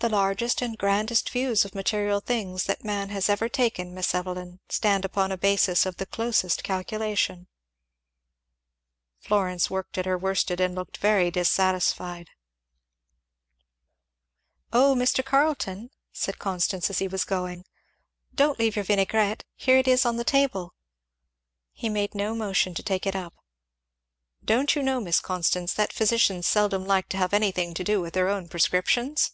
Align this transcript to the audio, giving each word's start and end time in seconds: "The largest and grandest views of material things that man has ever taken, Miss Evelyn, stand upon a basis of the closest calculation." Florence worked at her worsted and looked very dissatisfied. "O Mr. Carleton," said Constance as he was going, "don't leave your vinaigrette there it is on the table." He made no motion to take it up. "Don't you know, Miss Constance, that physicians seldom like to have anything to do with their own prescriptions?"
"The 0.00 0.08
largest 0.08 0.60
and 0.60 0.76
grandest 0.76 1.30
views 1.30 1.64
of 1.64 1.72
material 1.72 2.18
things 2.18 2.64
that 2.64 2.82
man 2.82 3.10
has 3.10 3.28
ever 3.28 3.48
taken, 3.48 3.94
Miss 3.94 4.12
Evelyn, 4.12 4.58
stand 4.68 5.04
upon 5.04 5.30
a 5.30 5.38
basis 5.38 5.86
of 5.86 5.98
the 5.98 6.04
closest 6.04 6.64
calculation." 6.64 7.46
Florence 9.20 9.70
worked 9.70 9.96
at 9.96 10.04
her 10.04 10.18
worsted 10.18 10.60
and 10.60 10.74
looked 10.74 10.96
very 10.96 11.30
dissatisfied. 11.30 12.30
"O 14.72 14.96
Mr. 14.96 15.24
Carleton," 15.24 15.90
said 16.12 16.40
Constance 16.40 16.90
as 16.90 16.98
he 16.98 17.06
was 17.06 17.22
going, 17.24 17.64
"don't 18.34 18.58
leave 18.58 18.74
your 18.74 18.84
vinaigrette 18.84 19.44
there 19.64 19.78
it 19.78 19.86
is 19.86 20.04
on 20.04 20.16
the 20.16 20.24
table." 20.24 20.74
He 21.72 21.88
made 21.88 22.16
no 22.16 22.34
motion 22.34 22.74
to 22.74 22.82
take 22.82 23.06
it 23.06 23.14
up. 23.14 23.32
"Don't 24.44 24.74
you 24.74 24.82
know, 24.82 25.00
Miss 25.00 25.20
Constance, 25.20 25.72
that 25.74 25.92
physicians 25.92 26.48
seldom 26.48 26.84
like 26.84 27.08
to 27.10 27.16
have 27.16 27.32
anything 27.32 27.74
to 27.74 27.84
do 27.84 28.00
with 28.00 28.14
their 28.14 28.28
own 28.28 28.48
prescriptions?" 28.48 29.30